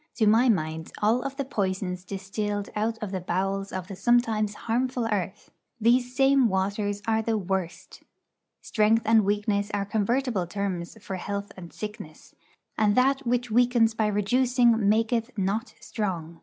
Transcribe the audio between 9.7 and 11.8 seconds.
are convertible terms for health and